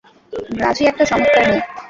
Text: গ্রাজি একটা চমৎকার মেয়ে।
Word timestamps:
গ্রাজি 0.51 0.83
একটা 0.85 1.03
চমৎকার 1.05 1.43
মেয়ে। 1.43 1.61